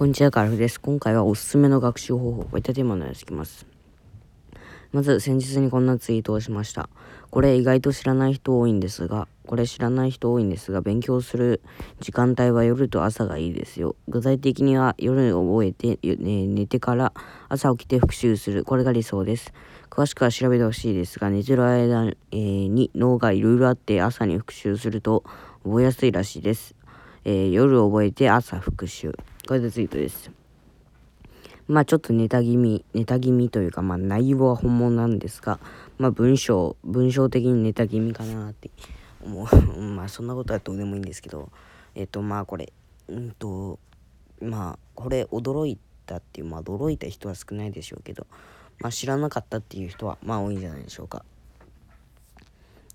[0.00, 0.80] こんにちは、カルフです。
[0.80, 3.66] 今回はおすすめの学習方法、こういったテーマのやつきます。
[4.92, 6.88] まず、先日にこんなツイートをしました。
[7.30, 11.60] これ意外と知らない人多いんですが、これ知らない人多いんですが、勉強する
[12.00, 13.94] 時間帯は夜と朝がいいですよ。
[14.08, 17.12] 具体的には夜覚えて、ね、寝てから
[17.50, 18.64] 朝起きて復習する。
[18.64, 19.52] これが理想です。
[19.90, 25.24] 詳しくは調べてほしいですが、寝てる間、に脳がいろいろあって朝に復習すると
[25.62, 26.74] 覚えやすいらしいです。
[27.26, 29.12] えー、夜覚えて朝復習。
[29.50, 30.30] これでツイートです。
[31.66, 35.58] まあちょっとネタ気味、ネタ気味というか、まあ内容は本物なんですが、
[35.98, 38.70] まあ文章、文章的にネタ気味かなって
[39.20, 39.46] 思う。
[39.82, 41.50] まあそんなことはどうでもいいんですけど、
[41.96, 42.72] えっ、とまあこれ、
[43.08, 43.80] うんと、
[44.40, 48.28] まあこれ驚いたっていう、まあ驚いた人は少ないでしょうけど、
[48.78, 51.24] まあ知らなかったっていう人はまあ多いんじゃないでしょうか。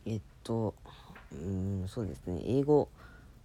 [0.05, 0.73] えっと、
[1.33, 2.87] うん、そうですね、英語、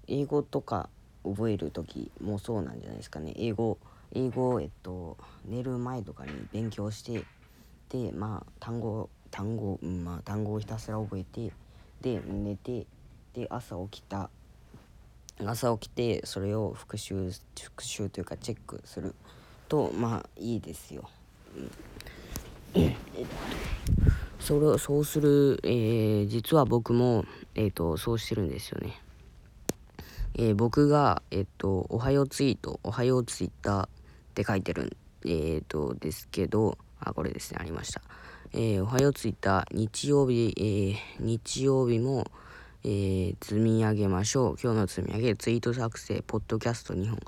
[0.06, 0.88] 英語とか
[1.24, 3.78] 覚える時もそうなんじゃないですかね英語
[4.12, 7.24] 英語をえっと寝る前とかに勉強して
[7.90, 11.52] でまあ単語単語、うん、まあ単語をひたすら覚えて
[12.00, 12.86] で寝て
[13.34, 14.30] で朝起きた
[15.44, 19.14] 朝起きてそれを復習復習というかチェックする
[19.68, 21.08] とまあいいですよ。
[21.56, 21.70] うん
[22.72, 22.96] えっと、
[24.38, 27.24] それをそうする、えー、実は僕も、
[27.56, 29.00] えーとそうしてるんですよね。
[30.34, 33.88] えー、僕が、えっと、おはようツイート、おはようツイッターっ
[34.34, 34.90] て書いてるん、
[35.28, 38.02] えっと、ですけど、あ、これですね、ありました。
[38.52, 42.30] えー、おはようツイッター、日曜日、えー、日曜日も、
[42.82, 44.56] えー、積み上げましょう。
[44.62, 47.18] 今日の積み上げ、ツイート作成、ポッドキャスト2本、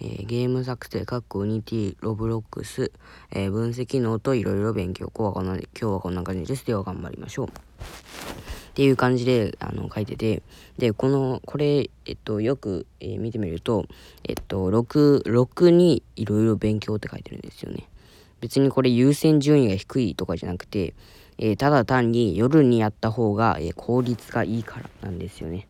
[0.00, 2.92] えー、ゲーム作成、かっこ Unity、 Roblox、
[3.32, 5.12] えー、分析ノート、いろいろ勉強。
[5.14, 6.66] 今日はこんな感じです。
[6.66, 7.48] では頑張りましょう。
[8.76, 10.42] っていう感じであの書いてて。
[10.76, 13.86] でこのこれ、えっと、よく、えー、見てみると、
[14.28, 17.88] えっと、6, 6にいろいろ勉強って書いてるんですよね。
[18.42, 20.92] 別にこれ優先順位が低いとかじゃなくて、
[21.38, 25.66] えー、ただ単に夜にやった方が、えー、効率がいいからなんですよね、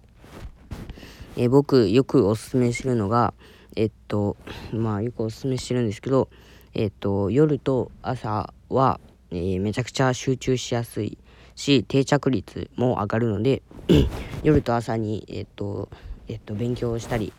[1.36, 3.32] え僕よくおすすめするのが
[3.76, 4.36] えっと
[4.72, 6.28] まあよくおすすめしてるんですけど
[6.74, 8.98] えっと夜と朝は、
[9.30, 11.16] えめちゃくちゃ集中しやすい。
[11.56, 13.62] し定着率も上がるので
[14.44, 15.88] 夜と朝に、えっと
[16.28, 17.32] えっと、勉強したり、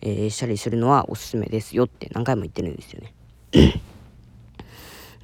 [0.00, 3.14] えー、したりするのはおすすめですよって何回も言ってるんですよね。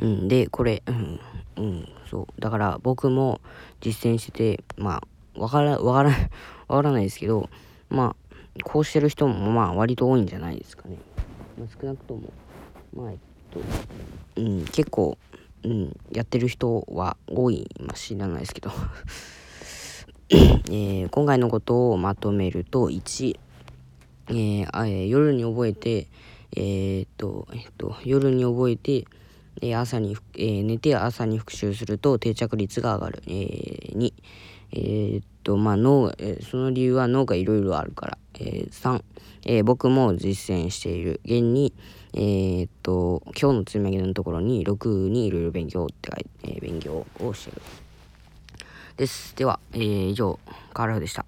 [0.01, 1.21] うん、でこれ、うん
[1.57, 3.41] うん、そうだから僕も
[3.81, 5.03] 実践しててま
[5.37, 6.11] あわからわから
[6.69, 7.51] わからないですけど
[7.89, 10.97] まあこうしてる人もまあ割と多いんじゃないですかね。
[11.59, 12.33] まあ、少なくとも
[12.95, 13.19] まあえっ
[13.51, 13.61] と、
[14.37, 15.19] うん、結構
[15.65, 18.71] うん、やってる人は多い、まあ、知らないですけど
[20.31, 23.39] えー、今回のことをまとめると1、
[24.29, 26.07] えー、夜に覚えて、
[26.57, 29.07] えー、っと、えっと、夜に覚えて、
[29.61, 33.23] え朝に、え寝て朝に復習すると定着率が上がる。
[33.27, 34.13] え2、
[34.73, 38.19] えっと、まあ脳、えその理由は脳がいろいろあるから。
[38.39, 39.03] え3、
[39.45, 41.21] え僕も実践している。
[41.25, 41.73] 現に、
[42.15, 47.63] えー、っと、今日の積み上げのところに6にいろいろ勉強って書いて、え、勉強をしてる。
[48.97, 49.35] です。
[49.37, 50.39] では、え、以上、
[50.73, 51.25] カーラフでした。